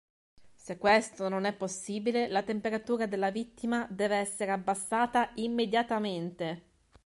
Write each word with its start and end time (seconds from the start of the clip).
Se 0.55 0.79
questo 0.79 1.29
non 1.29 1.45
è 1.45 1.53
possibile, 1.53 2.27
la 2.27 2.41
temperatura 2.41 3.05
della 3.05 3.29
vittima 3.29 3.85
deve 3.87 4.15
essere 4.15 4.49
abbassata 4.49 5.29
immediatamente. 5.35 6.61